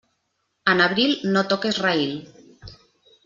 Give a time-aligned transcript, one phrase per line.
[0.73, 2.17] En abril no toques raïl.